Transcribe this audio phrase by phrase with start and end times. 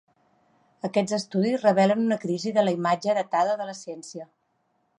[0.87, 4.27] Aquests estudis revelen una crisi de la imatge heretada de la ciència.